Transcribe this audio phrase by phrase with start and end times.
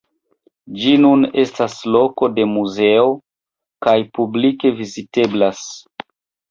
[0.83, 3.07] Ĝi nun estas loko de muzeo,
[3.87, 5.67] kaj publike viziteblas.